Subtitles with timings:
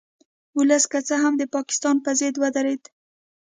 [0.57, 2.83] ولس که څه هم د پاکستان په ضد ودرید